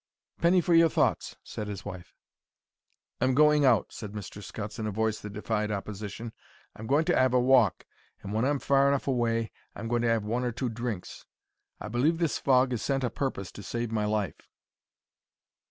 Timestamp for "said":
1.43-1.67, 3.93-4.13